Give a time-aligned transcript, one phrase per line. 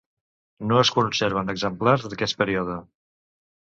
[0.71, 2.83] No es conserven exemplars d'aquest període.